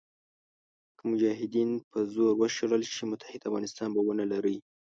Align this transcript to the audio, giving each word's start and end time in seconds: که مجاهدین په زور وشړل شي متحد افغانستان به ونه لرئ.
که 0.97 1.03
مجاهدین 1.11 1.69
په 1.91 1.99
زور 2.13 2.31
وشړل 2.37 2.83
شي 2.93 3.03
متحد 3.11 3.41
افغانستان 3.49 3.89
به 3.95 3.99
ونه 4.03 4.25
لرئ. 4.31 4.57